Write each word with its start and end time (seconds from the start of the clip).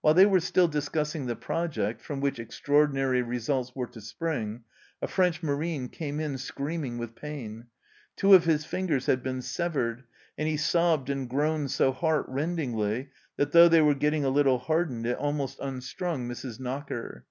While 0.00 0.14
they 0.14 0.26
were 0.26 0.40
still 0.40 0.66
discussing 0.66 1.26
the 1.26 1.36
project, 1.36 2.00
from 2.02 2.20
which 2.20 2.40
extraordinary 2.40 3.22
results 3.22 3.72
were 3.72 3.86
to 3.86 4.00
spring, 4.00 4.64
a 5.00 5.06
French 5.06 5.44
marine 5.44 5.88
came 5.88 6.18
in 6.18 6.38
screaming 6.38 6.98
with 6.98 7.14
pain; 7.14 7.66
two 8.16 8.34
of 8.34 8.46
his 8.46 8.64
fingers 8.64 9.06
had 9.06 9.22
been 9.22 9.40
severed, 9.42 10.02
and 10.36 10.48
he 10.48 10.56
sobbed 10.56 11.08
and 11.08 11.28
groaned 11.30 11.70
so 11.70 11.92
heart 11.92 12.26
rendingly 12.28 13.10
that, 13.36 13.52
though 13.52 13.68
they 13.68 13.80
were 13.80 13.94
getting 13.94 14.24
a 14.24 14.28
little 14.28 14.58
hardened, 14.58 15.06
it 15.06 15.16
almost 15.18 15.60
unstrung 15.60 16.28
Mrs. 16.28 16.58
Knocker. 16.58 17.26